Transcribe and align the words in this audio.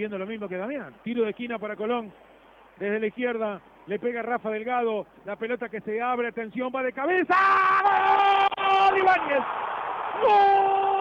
Viendo 0.00 0.16
lo 0.16 0.24
mismo 0.24 0.48
que 0.48 0.56
Damián. 0.56 0.94
Tiro 1.04 1.24
de 1.24 1.30
esquina 1.30 1.58
para 1.58 1.76
Colón. 1.76 2.10
Desde 2.78 2.98
la 2.98 3.06
izquierda 3.08 3.60
le 3.86 3.98
pega 3.98 4.22
Rafa 4.22 4.48
Delgado. 4.48 5.06
La 5.26 5.36
pelota 5.36 5.68
que 5.68 5.82
se 5.82 6.00
abre. 6.00 6.28
Atención, 6.28 6.72
va 6.74 6.82
de 6.82 6.94
cabeza. 6.94 7.36
¡Gol! 10.22 10.99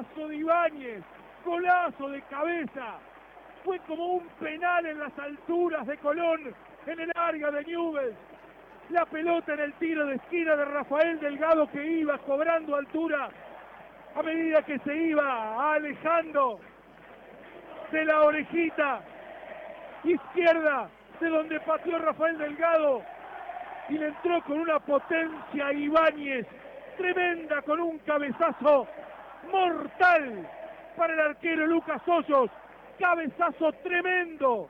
Golazo 0.00 0.28
de 0.28 0.36
Ibáñez, 0.36 1.02
golazo 1.44 2.08
de 2.08 2.22
cabeza. 2.22 2.94
Fue 3.64 3.78
como 3.80 4.14
un 4.14 4.26
penal 4.40 4.86
en 4.86 4.98
las 4.98 5.18
alturas 5.18 5.86
de 5.86 5.98
Colón, 5.98 6.54
en 6.86 7.00
el 7.00 7.12
área 7.14 7.50
de 7.50 7.64
Newell's. 7.64 8.16
La 8.88 9.04
pelota 9.04 9.52
en 9.52 9.60
el 9.60 9.72
tiro 9.74 10.06
de 10.06 10.14
esquina 10.14 10.56
de 10.56 10.64
Rafael 10.64 11.20
Delgado 11.20 11.70
que 11.70 11.84
iba 11.84 12.16
cobrando 12.18 12.76
altura 12.76 13.28
a 14.16 14.22
medida 14.22 14.62
que 14.62 14.78
se 14.78 14.96
iba 14.96 15.74
alejando 15.74 16.60
de 17.92 18.04
la 18.06 18.22
orejita 18.22 19.02
izquierda 20.02 20.88
de 21.20 21.28
donde 21.28 21.60
pateó 21.60 21.98
Rafael 21.98 22.38
Delgado 22.38 23.02
y 23.90 23.98
le 23.98 24.06
entró 24.06 24.42
con 24.44 24.60
una 24.60 24.78
potencia 24.78 25.72
Ibáñez 25.74 26.46
tremenda 26.96 27.60
con 27.62 27.80
un 27.80 27.98
cabezazo 27.98 28.88
mortal 29.50 30.48
para 30.96 31.14
el 31.14 31.20
arquero 31.20 31.66
Lucas 31.66 32.02
Hoyos. 32.06 32.50
Cabezazo 32.98 33.72
tremendo 33.82 34.68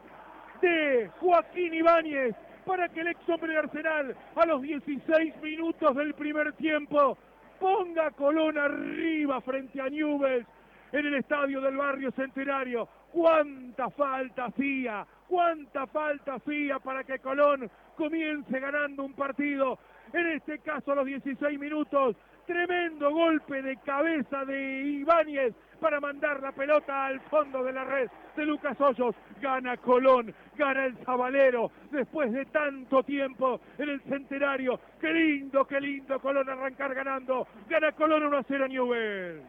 de 0.61 1.11
Joaquín 1.19 1.75
Ibáñez 1.75 2.35
para 2.65 2.89
que 2.89 3.01
el 3.01 3.09
ex 3.09 3.29
hombre 3.29 3.53
de 3.53 3.59
Arsenal 3.59 4.17
a 4.37 4.47
los 4.47 4.63
16 4.63 5.43
minutos 5.43 5.97
del 5.97 6.15
primer 6.15 6.53
tiempo 6.53 7.19
ponga 7.59 8.11
Colón 8.13 8.57
arriba 8.59 9.41
frente 9.41 9.81
a 9.81 9.89
Newell's 9.89 10.47
en 10.93 11.07
el 11.07 11.15
estadio 11.15 11.61
del 11.61 11.77
barrio 11.77 12.11
Centenario. 12.13 12.89
¿Cuánta 13.13 13.91
falta 13.91 14.47
hacía? 14.47 15.07
¿Cuánta 15.29 15.87
falta 15.87 16.35
hacía 16.35 16.79
para 16.79 17.05
que 17.05 17.19
Colón 17.19 17.71
comience 17.97 18.59
ganando 18.59 19.05
un 19.05 19.15
partido? 19.15 19.79
En 20.13 20.27
este 20.29 20.59
caso 20.59 20.93
a 20.93 20.97
los 20.97 21.07
16 21.07 21.59
minutos 21.59 22.17
Tremendo 22.51 23.13
golpe 23.13 23.63
de 23.63 23.77
cabeza 23.77 24.45
de 24.45 24.83
Ibáñez 24.83 25.55
para 25.81 26.01
mandar 26.01 26.43
la 26.43 26.51
pelota 26.51 27.07
al 27.07 27.21
fondo 27.21 27.63
de 27.63 27.73
la 27.73 27.85
red 27.85 28.11
de 28.35 28.45
Lucas 28.45 28.77
Hoyos. 28.81 29.15
Gana 29.41 29.77
Colón, 29.77 30.35
gana 30.57 30.87
el 30.87 30.97
Zabalero 31.05 31.71
después 31.93 32.33
de 32.33 32.47
tanto 32.47 33.05
tiempo 33.05 33.61
en 33.79 33.91
el 33.91 34.01
centenario. 34.03 34.81
Qué 35.01 35.13
lindo, 35.13 35.65
qué 35.65 35.81
lindo 35.81 36.19
Colón 36.19 36.49
arrancar 36.49 36.93
ganando. 36.93 37.47
Gana 37.69 37.93
Colón 37.93 38.25
1 38.25 38.39
a 38.39 38.43
0 38.43 38.67
Newell. 38.67 39.43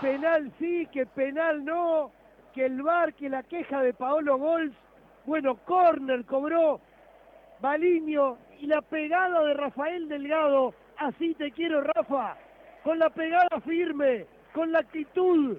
Penal 0.00 0.52
sí, 0.58 0.86
que 0.92 1.06
penal 1.06 1.64
no, 1.64 2.12
que 2.54 2.66
el 2.66 2.82
bar, 2.82 3.14
que 3.14 3.28
la 3.28 3.42
queja 3.42 3.82
de 3.82 3.92
Paolo 3.92 4.38
Golf. 4.38 4.74
Bueno, 5.24 5.56
corner 5.64 6.24
cobró 6.24 6.80
Baliño 7.60 8.38
y 8.60 8.66
la 8.66 8.80
pegada 8.82 9.42
de 9.42 9.54
Rafael 9.54 10.08
Delgado. 10.08 10.74
Así 10.98 11.34
te 11.34 11.50
quiero, 11.50 11.82
Rafa. 11.82 12.36
Con 12.84 12.98
la 12.98 13.10
pegada 13.10 13.60
firme, 13.64 14.26
con 14.54 14.70
la 14.72 14.78
actitud, 14.78 15.58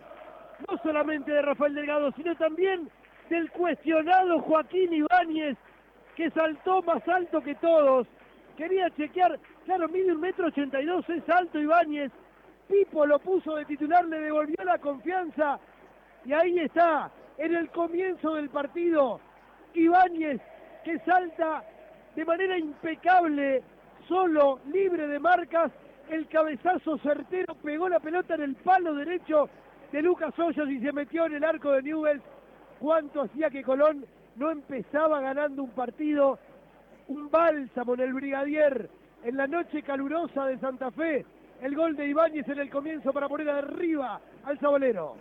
no 0.67 0.77
solamente 0.81 1.31
de 1.31 1.41
Rafael 1.41 1.75
Delgado, 1.75 2.11
sino 2.13 2.35
también 2.35 2.89
del 3.29 3.51
cuestionado 3.51 4.39
Joaquín 4.39 4.93
Ibáñez, 4.93 5.57
que 6.15 6.31
saltó 6.31 6.81
más 6.83 7.05
alto 7.07 7.41
que 7.41 7.55
todos. 7.55 8.07
Quería 8.55 8.89
chequear, 8.91 9.37
claro, 9.65 9.89
mide 9.89 10.13
un 10.13 10.21
metro 10.21 10.47
ochenta 10.47 10.81
y 10.81 10.85
dos, 10.85 11.07
es 11.09 11.29
alto 11.29 11.59
Ibáñez. 11.59 12.11
Pipo 12.67 13.05
lo 13.05 13.19
puso 13.19 13.55
de 13.55 13.65
titular, 13.65 14.05
le 14.05 14.19
devolvió 14.19 14.57
la 14.65 14.77
confianza. 14.77 15.59
Y 16.25 16.33
ahí 16.33 16.59
está, 16.59 17.09
en 17.37 17.55
el 17.55 17.69
comienzo 17.69 18.35
del 18.35 18.49
partido, 18.49 19.19
Ibáñez 19.73 20.41
que 20.83 20.99
salta 20.99 21.63
de 22.15 22.25
manera 22.25 22.57
impecable, 22.57 23.61
solo, 24.07 24.59
libre 24.71 25.07
de 25.07 25.19
marcas, 25.19 25.71
el 26.09 26.27
cabezazo 26.27 26.97
certero 26.99 27.55
pegó 27.55 27.89
la 27.89 27.99
pelota 27.99 28.35
en 28.35 28.41
el 28.41 28.55
palo 28.55 28.95
derecho 28.95 29.49
de 29.91 30.01
Lucas 30.01 30.37
Hoyos 30.39 30.69
y 30.69 30.79
se 30.79 30.91
metió 30.93 31.25
en 31.25 31.35
el 31.35 31.43
arco 31.43 31.73
de 31.73 31.83
Newell's. 31.83 32.23
¿Cuánto 32.79 33.23
hacía 33.23 33.49
que 33.49 33.63
Colón 33.63 34.05
no 34.35 34.49
empezaba 34.49 35.19
ganando 35.21 35.63
un 35.63 35.71
partido? 35.71 36.39
Un 37.07 37.29
bálsamo 37.29 37.93
en 37.95 37.99
el 37.99 38.13
Brigadier 38.13 38.89
en 39.23 39.37
la 39.37 39.47
noche 39.47 39.81
calurosa 39.83 40.45
de 40.45 40.57
Santa 40.59 40.91
Fe 40.91 41.25
el 41.61 41.75
gol 41.75 41.95
de 41.95 42.07
Ibáñez 42.07 42.47
en 42.47 42.59
el 42.59 42.69
comienzo 42.69 43.11
para 43.11 43.27
poner 43.27 43.49
arriba 43.49 44.19
al 44.43 44.59
Sabolero. 44.59 45.15